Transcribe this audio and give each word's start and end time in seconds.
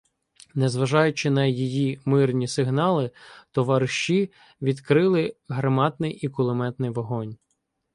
Незважаючи 0.55 1.29
на 1.29 1.45
її 1.45 1.99
мирні 2.05 2.47
сигнали, 2.47 3.11
товариші 3.51 4.31
відкрили 4.61 5.35
гарматний 5.49 6.13
і 6.13 6.27
кулеметний 6.29 6.89
вогонь. 6.89 7.37